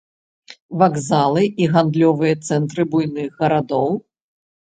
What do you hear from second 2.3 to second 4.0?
цэнтры буйных гарадоў?